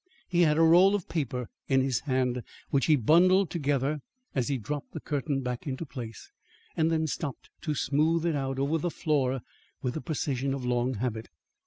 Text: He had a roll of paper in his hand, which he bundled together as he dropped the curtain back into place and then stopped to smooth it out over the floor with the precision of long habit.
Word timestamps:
He 0.27 0.41
had 0.41 0.57
a 0.57 0.63
roll 0.63 0.95
of 0.95 1.07
paper 1.07 1.47
in 1.67 1.81
his 1.81 1.99
hand, 1.99 2.41
which 2.71 2.87
he 2.87 2.95
bundled 2.95 3.51
together 3.51 3.99
as 4.33 4.47
he 4.47 4.57
dropped 4.57 4.93
the 4.93 4.99
curtain 4.99 5.43
back 5.43 5.67
into 5.67 5.85
place 5.85 6.31
and 6.75 6.89
then 6.91 7.05
stopped 7.05 7.51
to 7.61 7.75
smooth 7.75 8.25
it 8.25 8.35
out 8.35 8.57
over 8.57 8.79
the 8.79 8.89
floor 8.89 9.41
with 9.83 9.93
the 9.93 10.01
precision 10.01 10.55
of 10.55 10.65
long 10.65 10.95
habit. 10.95 11.29